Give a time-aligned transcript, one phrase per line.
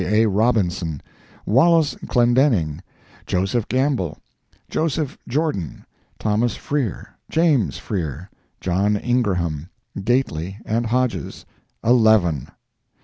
[0.03, 0.25] A.
[0.25, 0.99] Robinson,
[1.45, 2.79] Wallace Clendening,
[3.27, 4.17] Joseph Gamble,
[4.67, 5.85] Joseph Jordan,
[6.17, 9.69] Thomas Freer, James Freer, John Ingraham,
[10.03, 12.47] Gately and Hodges—eleven.